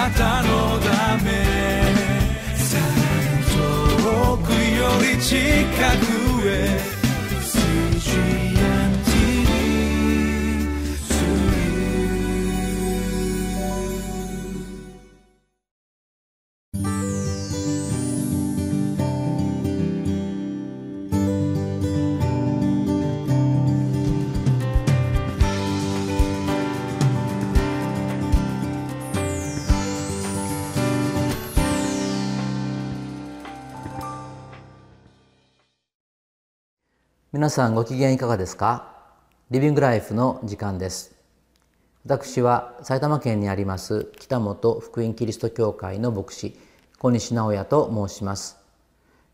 [0.00, 1.28] なたのため。
[2.56, 2.84] さら
[3.36, 3.44] に
[4.02, 5.36] 遠くより近
[5.98, 6.90] くへ。
[37.40, 38.92] 皆さんご機嫌いかがですか？
[39.50, 41.16] リビングライフの時間です。
[42.04, 46.54] 私は埼玉県にあります北本福音キリスト教会の牧師
[46.98, 48.58] 小西直也と申します。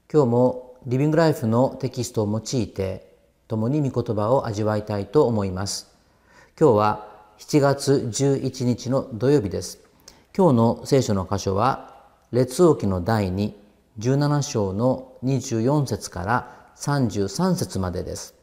[0.08, 3.12] 今日もリビングライフのテキストを用いて
[3.48, 5.92] 共に御言葉を味わいたいと思います。
[6.56, 9.80] 今日は7月11日の土曜日です。
[10.32, 13.52] 今日の聖書の箇所は列王記の第2
[13.98, 18.34] 17章の24節から33節までです。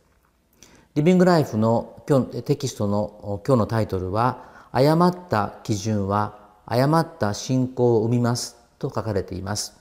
[0.95, 9.79] リビングライフの今日テキストの今日のタイトルは「誤った基準は誤った信仰を生みます」と書かれています。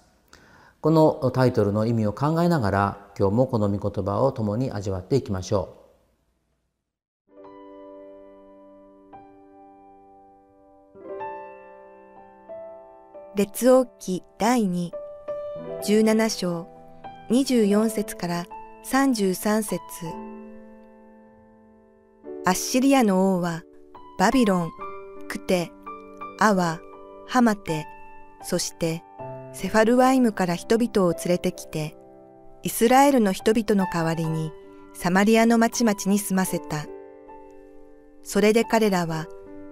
[0.80, 5.82] このタイトルの意味を考えながら今日もこの御言葉を共に味わっていきましょう。
[13.34, 14.90] 列王記第2
[15.84, 16.71] 17章
[17.32, 18.46] 24節から
[18.84, 19.80] 33節
[22.44, 23.62] アッシリアの王は
[24.18, 24.70] バビロン、
[25.28, 25.72] クテ、
[26.38, 26.78] アワ、
[27.26, 27.86] ハマテ、
[28.42, 29.02] そして
[29.54, 31.96] セファルワイムから人々を連れてきて、
[32.64, 34.52] イスラエルの人々の代わりに
[34.92, 36.84] サマリアの町々に住ませた。
[38.22, 39.26] それで彼らは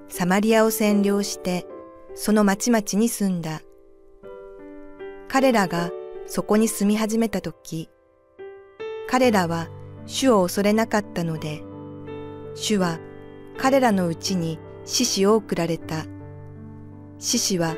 [0.09, 1.67] サマリアを占領して
[2.15, 3.61] その町々に住んだ。
[5.29, 5.91] 彼らが
[6.33, 7.91] そこに住み始めた時、
[9.09, 9.67] 彼らは
[10.07, 11.61] 主を恐れなかったので、
[12.55, 13.01] 主は
[13.59, 16.05] 彼らのうちに獅子を送られた。
[17.19, 17.75] 獅子は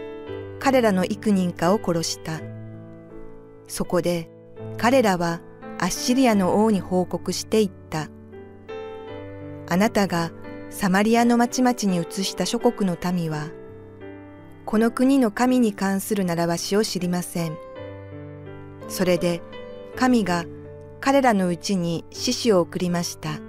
[0.60, 2.42] 彼らの幾人かを殺した。
[3.68, 4.28] そこで
[4.76, 5.40] 彼らは
[5.78, 8.10] アッシリアの王に報告していった。
[9.66, 10.30] あなたが
[10.68, 13.48] サマリアの町々に移した諸国の民は、
[14.66, 17.71] この国の神に関する習わしを知りません。
[18.88, 19.42] それで
[19.96, 20.44] 神が
[21.00, 23.40] 彼らのうちに獅子を送りました。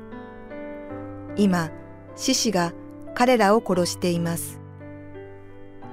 [1.35, 1.71] 今、
[2.16, 2.73] 獅子が
[3.16, 4.59] 彼らを殺しています。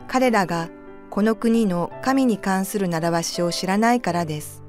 [0.08, 0.68] 彼らが
[1.10, 4.62] この国の神に関する習わしを知らないからです。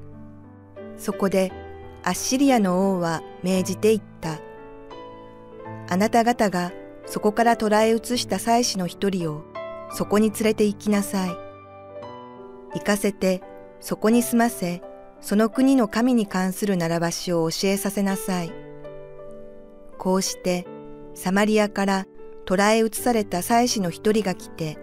[0.97, 1.51] そこで
[2.03, 4.39] アッシリアの王は命じて言った。
[5.89, 6.71] あなた方が
[7.05, 9.43] そこから捕らえ移した祭司の一人を
[9.91, 11.29] そこに連れて行きなさい。
[12.73, 13.41] 行かせて
[13.81, 14.81] そこに住ませ、
[15.19, 18.53] その国の神に関する習わしを教えさせなさい。
[19.97, 20.65] こうして、
[21.13, 22.07] サマリアから
[22.45, 24.77] 捕らえ移された祭司の一人が来て、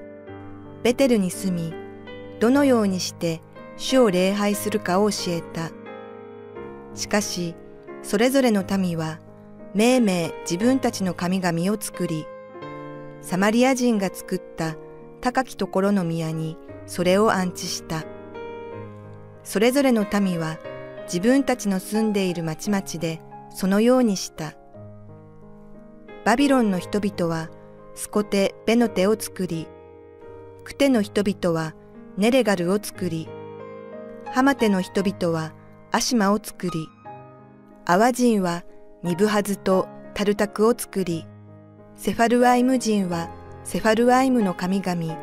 [0.83, 1.73] ベテルに住み、
[2.41, 3.41] どのようにして
[3.77, 5.71] 主を礼拝するかを教えた。
[6.95, 7.55] しかし、
[8.03, 9.21] それぞれの民は、
[9.75, 12.27] めいめい自分たちの神々を作り、
[13.21, 14.77] サマリア人が作った
[15.21, 18.05] 高きところの宮にそれを安置した。
[19.49, 20.59] それぞれの民は
[21.05, 24.53] 自分たちの住んでいる町々でそのようにした。
[26.27, 27.49] バビロンの人々は
[27.95, 29.67] スコテ・ベノテを作り、
[30.65, 31.75] クテの人々は
[32.19, 33.27] ネレガルを作り、
[34.27, 35.55] ハマテの人々は
[35.93, 36.73] アシマを作り、
[37.87, 38.65] アワ人は
[39.03, 41.27] ニブハズとタルタクを作り、
[41.97, 43.31] セファルワイム人は
[43.65, 45.17] セファルワイムの神々、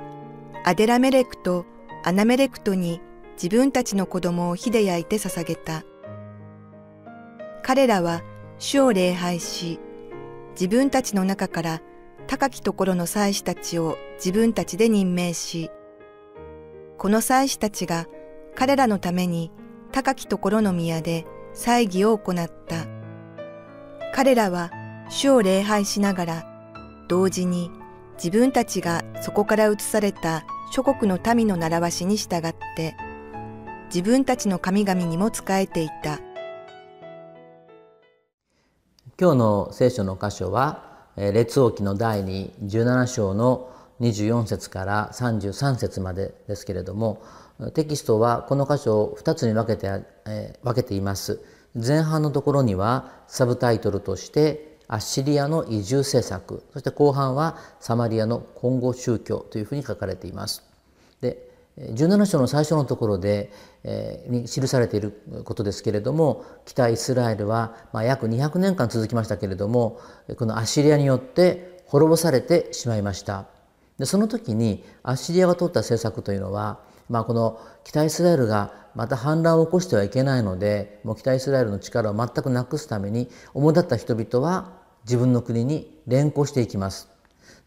[0.63, 1.68] アデラメレクと
[2.03, 3.02] アナメレクトに
[3.35, 5.84] 自分たちの子供を火で焼いて捧げた。
[7.63, 8.22] 彼らは
[8.57, 9.79] 主を礼拝し、
[10.51, 11.81] 自分たちの中から
[12.28, 15.69] 高きところの祭司たちを自分たちで任命し、
[16.98, 18.07] この祭司たちが
[18.56, 19.51] 彼らのために
[19.92, 22.88] 高きところの宮で祭儀を行った。
[24.13, 24.71] 彼らは
[25.09, 26.45] 主を礼拝しながら、
[27.09, 27.69] 同時に
[28.15, 32.95] 自分たちがそこから移された諸国の民の習わしに従って
[33.87, 36.19] 自分たちの神々にも仕えていた
[39.19, 43.71] 今日の聖書の箇所は列王記の第2 17章の
[44.01, 47.23] 24節から33節までですけれども
[47.73, 49.87] テキストはこの箇所を2つに分けて、
[50.27, 51.39] え分けています
[51.73, 60.75] 前半のところにはサブタイトルとしてアッシリアの移住政策そして後半はサマリアの今後宗教というふうに書かれています。
[61.77, 63.51] 17章の最初のところで、
[63.83, 70.00] えー、に記されていることですけれども北イスラエルは、まあ、約200年間続きましたけれども
[70.38, 73.45] このアッシリアによって滅ぼされてしまいました。
[74.00, 76.80] でその時にアッシリアが取った政策というのは、
[77.10, 84.71] まあ、この北イスラエルがまた反乱を起こしてはいけないのでもう北イスラエルの力を全くなくすために主だった人々は
[85.04, 87.10] 自分の国に連行していきます。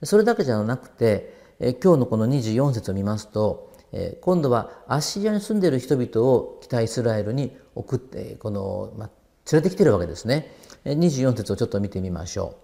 [0.02, 1.34] それだけじゃなくて
[1.82, 3.72] 今日のこの24節を見ますと
[4.20, 9.10] 今度はアッシリアに住んでいる人々を北イスラエルに送ってこの、まあ、
[9.50, 10.52] 連れてきてるわけですね。
[10.84, 12.56] 24節をちょっと見てみましょ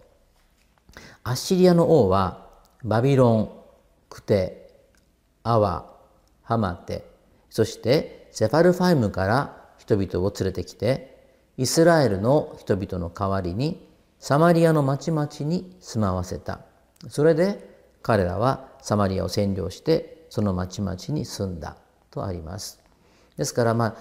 [0.97, 1.01] う。
[1.25, 2.47] アッシリアの王は
[2.85, 3.51] バビロン、
[4.11, 4.71] クテ、
[5.43, 5.91] アワ、
[6.43, 7.05] ハマテ、
[7.49, 11.15] そしてセファルファイムから人々を連れてきて、
[11.57, 13.89] イスラエルの人々の代わりに
[14.19, 16.61] サマリアの町々に住まわせた。
[17.09, 21.77] それで彼らはサマリアを占領してその町々に住んだ
[22.11, 22.81] とあります。
[23.37, 23.97] ですからまあ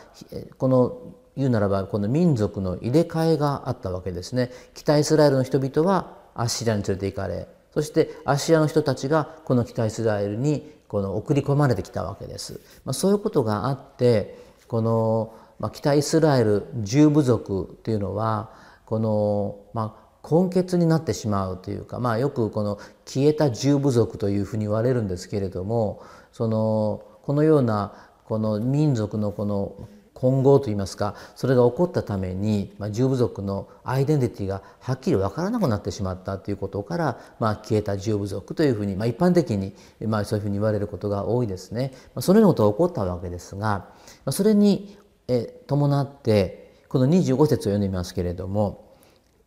[0.57, 4.49] この言うならばこの民族の入れ替えがあったわけですね。
[4.73, 12.59] 北イスラエルの人々はアッシリアに連れて行かれそしてアッシリアの人たちがこの北イスラエルにこの送り込まれてきたわけです。
[12.83, 14.35] まあ、そういうことがあって
[14.67, 18.49] この、まあ、北イスラエル十部族というのは
[18.85, 26.01] この、まあ、根血になってしまうというか、まあ、よくこの消えた十部族というふうに言われるんですけれども
[26.33, 27.93] そのこのような
[28.25, 39.73] この民族のこの混合といいますかそれが起こったために、まあ、十部族のアイデンティティがはっきり分からなくなってしまったということから、まあ、消えた十部族というふうに、まあ、一般的に、
[40.05, 41.91] まあ、そういうふうに言われることが多いですね。
[42.15, 43.89] まあ、そのようなことが起こったわけですが、ま
[44.27, 44.97] あ、それに
[45.27, 48.97] え伴ってこの25節を読んでみますけれども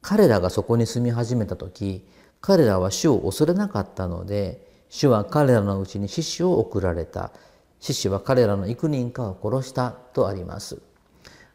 [0.00, 2.06] 彼らがそこに住み始めた時
[2.40, 7.32] 彼らは主を恐れなかったので主は彼らのうちに獅子を送られた。
[7.80, 10.80] 獅子は彼らの幾人かを殺したとあります。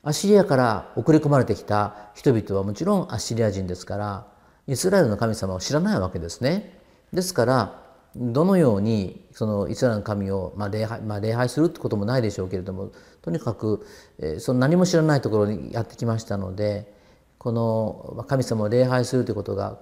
[0.03, 2.11] アシリアから送り込まれてきた。
[2.15, 4.27] 人々はもちろんアシリア人ですから
[4.67, 6.79] イスラエルの神様を知らないわけですね。
[7.13, 7.81] ですから
[8.15, 12.91] どのようにそのイスラエルの神を、まあ礼拝まあ、礼拝するってこともないでしょうけれども
[13.21, 13.85] とにかく、
[14.19, 16.93] え、その何も知らないところにやってきましたので
[17.37, 19.79] この神様を礼拝するということが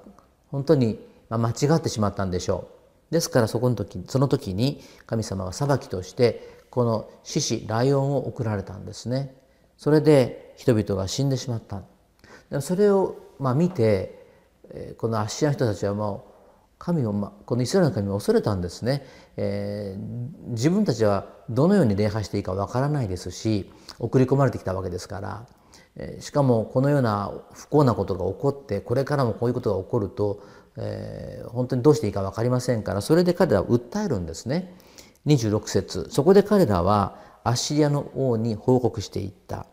[0.49, 0.99] 本当に
[1.29, 2.78] 間違ってしまったんでしょう。
[3.11, 9.35] ですからそこの時その時に神様は裁きとしてこの獅子ライオンを送られたんですね。
[9.77, 11.83] それで人々が死んでしまった。
[12.61, 14.19] それをまあ見て
[14.97, 16.29] このアッシアの人たちはもう
[16.79, 23.69] 神を、このイスラエルの神を恐れたんですね、えー、自分たちはどのように礼拝していいかわからないですし
[23.99, 25.45] 送り込まれてきたわけですから
[26.21, 30.41] しかもこのような不幸なことが起こってこれからもこういうことが起こると、
[30.77, 34.75] えー、本当にどうしていいか分かりませんからそれで彼らは訴えるんですね。
[35.25, 39.65] 26節そこで彼らはアッシリアの王に報告していった。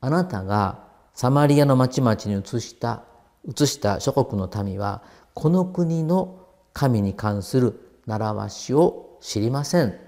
[0.00, 0.84] あなたが
[1.14, 3.04] サマリアの町々に移した
[3.46, 5.02] 移した諸国の民は
[5.34, 9.98] この国の神に関する習わしを知りません。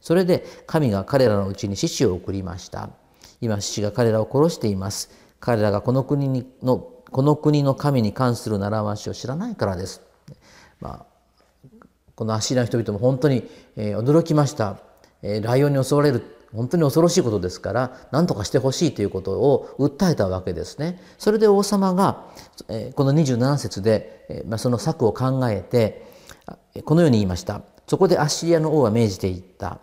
[0.00, 2.90] それで神が彼らのうちに獅子を送りました。
[3.40, 5.10] 今父が彼らを殺しています
[5.40, 10.02] 彼らがこの国のこの国の神に関する習わしを知らないからです、
[10.80, 11.06] まあ、
[12.14, 14.78] このアッシリアの人々も本当に、驚きました、
[15.22, 21.02] ライオンに襲われる本当に恐ろしいことですから何とかしてほしいということを訴えたわけですね。
[21.18, 22.24] それで王様が、
[22.94, 26.06] この27節で、まあ、その策を考えて
[26.84, 27.62] このように言いました。
[27.86, 29.80] そこでアッシリアの王は命じていった。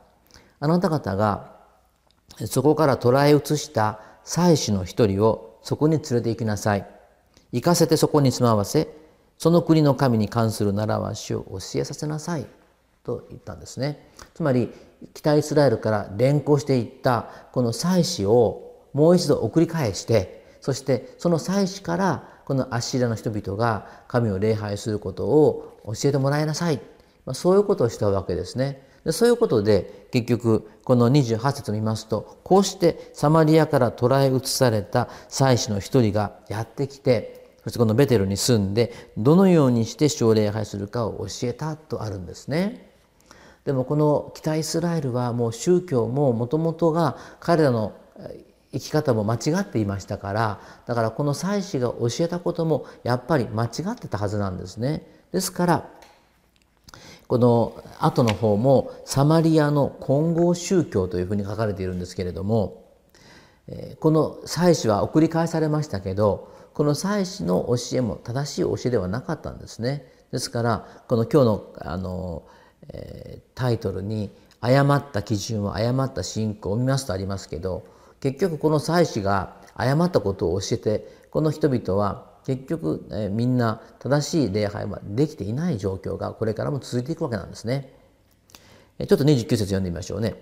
[0.59, 1.51] あなた方が
[2.47, 6.87] そこから捕らえ移した妻子の一人をそこに連れて行きなさい。
[7.53, 8.87] 行かせてそこに住まわせ、
[9.37, 12.47] その国の神に関する習わしを教えさせなさい。
[13.03, 14.09] と言ったんですね。
[14.33, 14.73] つまり、
[15.13, 26.79] 北イスラエルから連行していったこの妻子をもう一度送り返して、そしてその妻子からこのアッシリアの人々が神を礼拝することを教えてもらいなさい。
[27.33, 28.87] そういうことをしたわけですね。
[29.05, 42.91] でそういうことで結局この28節を見ますとこうしてサマリアから捕らえ移された祭司の一人がやってきてそしてこのベテルに住んでどのようにして奨励拝するかを教えたとあるんですね。
[43.65, 47.93] でもこの北イスラエルはもう宗教ももともとが彼らの
[48.73, 55.07] 生き方も間違っていましたからだからこの祭司が教えたこともやっぱり間違ってたはずなんですね。
[55.31, 55.89] ですから
[57.27, 62.83] この後の方もサマリアの混合宗教というふうに書かれているんですけれども
[64.01, 70.05] この祭司は送り返されましたけどこの祭司の教えも正しい教えではなかったんですね。
[70.31, 72.43] ですからこの今日のあの、
[72.89, 77.83] えー、タイトルに「誤った基準は誤った信仰」を見ますとありますけど
[78.19, 87.93] 結局この祭司が誤ったことを教えてこの人々は結局、えー、みんな正しい礼拝はできていない状況がこれからも続いていくわけなんですね。
[88.99, 90.35] ちょっと29節読んでみましょうね。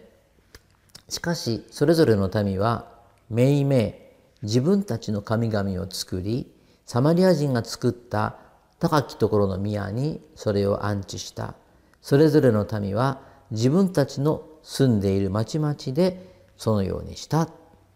[1.09, 2.87] しかしそれぞれの民は
[3.29, 4.10] めいめい
[4.43, 6.51] 自分たちの神々を作り
[6.85, 8.37] サマリア人が作った
[8.79, 11.55] 高きところの宮にそれを安置した。
[12.01, 13.21] それぞれの民は
[13.51, 17.47] 自分たちの住んでいる町々でそのようにした。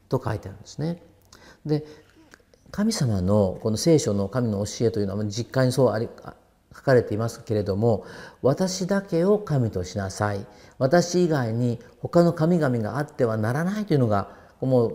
[0.10, 1.02] と書いてあるんですね。
[1.66, 1.86] で
[2.72, 6.08] 神様のこの聖書の神の教えというのは実家にそうあり
[6.76, 8.06] 書かれていますけれども
[8.42, 10.46] 私だけを神としなさい。
[10.78, 14.30] 私以外に他の神々があってはならないというのが
[14.62, 14.94] もう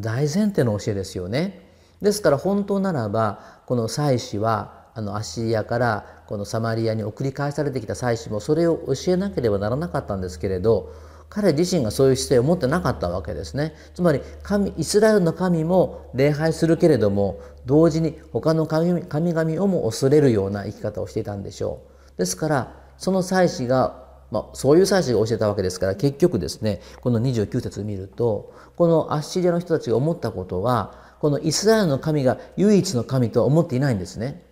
[0.00, 1.68] 大前提の教えですよね。
[2.02, 10.92] ですから本当ならばこの祭司はあのアシリアからこのサマリアに送り返されてきた祭司もそれを教えなければならなかったんですけれど
[11.28, 21.82] 彼自身がそういう姿勢を持ってなかったわけですねつまり神イスラエルの神も礼拝するけれども同時に他の神々をも恐れるような生き方をしていたんでしょ
[22.16, 34.44] うですからその祭司がまあ、そういう祭司が教えたわけですから結局ですねこの29節を見るとこのアッシリアの人たちが思ったことはこのイスラエルの神が唯一の神とは思っていないんですね。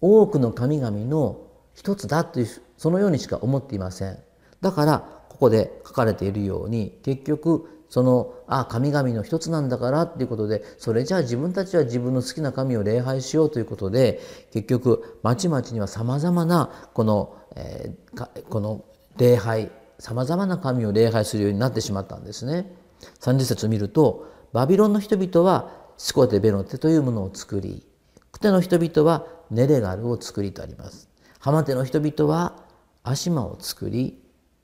[0.00, 1.40] 多くの神々の
[1.74, 2.46] 一つだという
[2.76, 4.18] そのようにしか思っていません。
[4.60, 14.20] だからここで書かれているように結局そのあ神々の一つなんだからっていうことでそれじゃあ自分たちは自分の好きな神を礼拝しようということで
[14.52, 18.84] 結局町々にはさまざまなこの,、えー、この
[19.18, 22.80] 礼拝さまざまな神を礼拝するようになってしまったんですね。
[23.20, 27.86] 30節を見るとバビロンの人々はスコテベノテというものを作り
[28.32, 31.08] クテの人々はネレガルを作りとあります。
[31.38, 32.56] ハマテの人々は
[33.04, 34.18] アシマを作り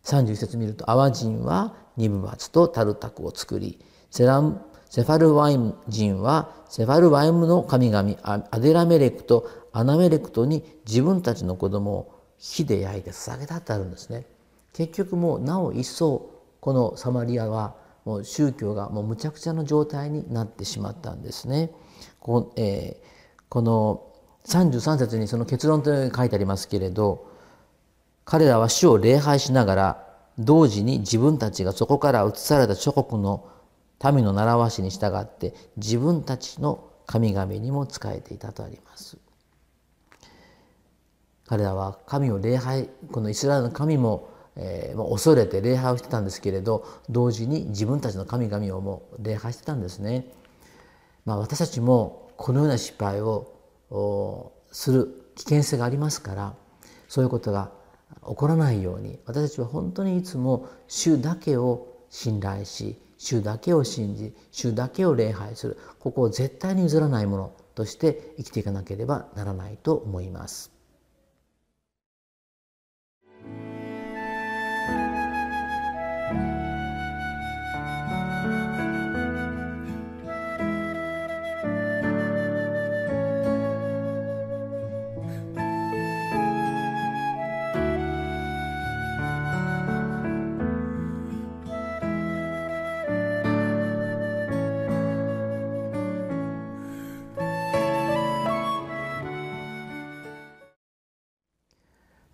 [0.05, 3.79] 31節見ると、アワ人はニブバツとタルタクを作り、
[4.11, 14.25] セランセファルワイム人はセファルワイムの神々アデラメレクとアナメレクトに自分たちの子供を火で焼いて捧げたってあるんですね。
[14.73, 16.31] 結局もうなお一層
[16.61, 17.75] このサマリアは
[18.05, 21.71] もう宗教がもうむちゃくちゃの状態になってしまったんですね。
[22.21, 24.09] こ,、えー、この
[24.47, 27.31] 33節にその結論というのが書いてありますけれど
[28.25, 33.49] 彼らは主を礼拝しながら同時に自分たちがそこから移された諸国の
[34.13, 39.19] 民の習わしに従って自分たちの神々にも仕えていたとあります。
[41.47, 44.29] 彼らは神を礼拝このイスラエルの神も、
[44.59, 50.27] えー、恐れて礼拝をしてたんですけれど同時に自分たちの神々をも礼拝してたんですね。
[51.25, 56.55] まあ、私たちもこのような失敗をする危険性がありますから
[57.07, 57.71] そういうことが
[58.27, 70.78] 起こらないように私たちは本当にいつも主だけを信頼し主だけを信じ主だけを礼拝するここを絶対に譲らないものとして生きていかなければならないと思います。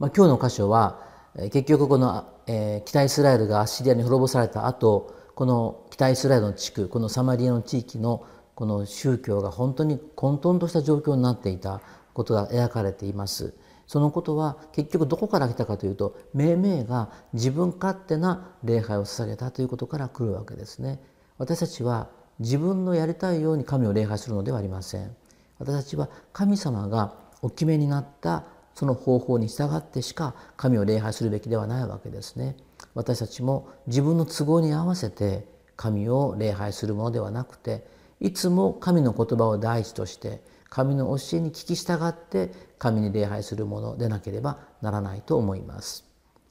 [0.04, 1.00] まあ、今日の箇所は
[1.34, 11.80] 結局この、えー、北イスラエルがアッシリアに滅ぼされた後この北イスラエルの地区このサマリアの地域のこの宗教が本当に混沌とした状況になっていた
[12.12, 13.54] ことが描かれています。
[13.86, 21.00] そのことは結局どこから来たかというと命名が自分勝手な礼拝を捧げたということから来るわけですね。
[21.38, 25.16] 私たちは自分のやりたいように神を礼拝するのではありません。
[25.58, 28.44] 私たちは神様がお決めになった
[28.74, 32.56] その方法に従ってしか神を礼拝するべきではないわけですね。
[32.94, 37.86] 私たちも自分の都合に合わせて神を礼拝するものではなくて
[38.20, 46.04] いつも神の言葉を第一として神の教えに聞き従って神に礼拝するものでなければならないと思います。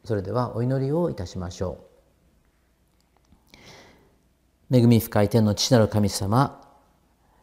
[0.05, 1.77] それではお祈りをいたしましょ
[4.71, 4.75] う。
[4.75, 6.61] 恵み深い天の父なる神様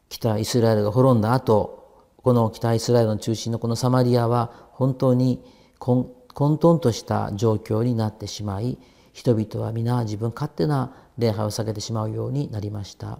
[0.09, 1.80] 北イスラエルが滅んだ後
[2.23, 5.43] この北イスラエルの中心のこのサマリアは本当に
[5.79, 8.79] 混沌とした状況になってしまい
[9.12, 13.19] 人々は皆自分勝手な礼拝を下げてしまうようになりました。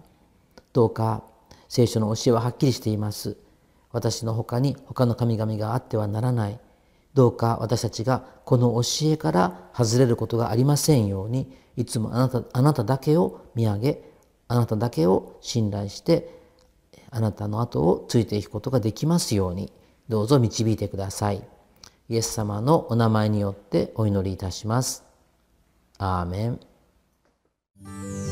[0.73, 1.23] どうか
[1.67, 3.37] 聖書の教えははっきりしています。
[3.91, 6.59] 私の他に他の神々があってはならない。
[7.13, 14.03] どうか私たちがこの教えから外れることがありませんようにいつもあなたあなただけを見上げ
[14.47, 16.40] あなただけを信頼して
[17.11, 19.71] あなたの後をついていくことができますように
[20.09, 21.43] どうぞ導いてください。
[22.09, 25.03] イエス様のお名前によってお祈りいたします。
[25.97, 28.30] アーメン。